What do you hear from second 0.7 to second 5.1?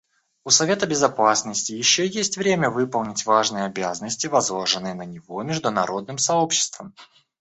Безопасности еще есть время выполнить важные обязанности, возложенные на